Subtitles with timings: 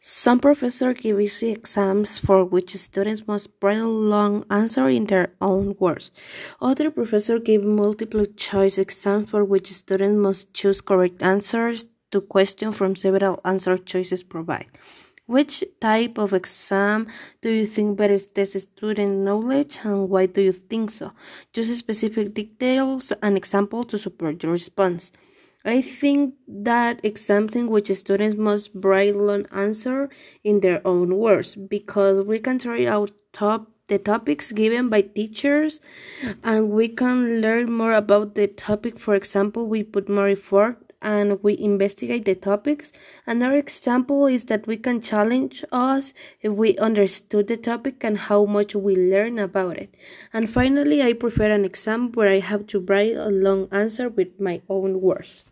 [0.00, 5.34] Some professors give easy exams for which students must write a long answer in their
[5.40, 6.10] own words.
[6.60, 12.76] Other professors give multiple choice exams for which students must choose correct answers to questions
[12.76, 14.68] from several answer choices provided.
[15.26, 17.08] Which type of exam
[17.42, 21.12] do you think better tests student knowledge and why do you think so?
[21.52, 25.10] Use specific details and examples to support your response.
[25.66, 30.08] I think that exams in which students must write long answer
[30.44, 35.80] in their own words because we can try out top the topics given by teachers
[36.44, 38.96] and we can learn more about the topic.
[38.96, 42.92] For example, we put more effort and we investigate the topics.
[43.26, 48.44] Another example is that we can challenge us if we understood the topic and how
[48.44, 49.94] much we learn about it.
[50.32, 54.38] And finally, I prefer an exam where I have to write a long answer with
[54.40, 55.44] my own words.